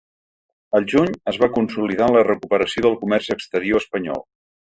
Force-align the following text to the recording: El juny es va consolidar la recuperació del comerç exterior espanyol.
El 0.79 0.87
juny 0.93 1.11
es 1.31 1.37
va 1.43 1.49
consolidar 1.57 2.07
la 2.15 2.25
recuperació 2.29 2.85
del 2.87 2.97
comerç 3.03 3.31
exterior 3.37 3.85
espanyol. 3.87 4.27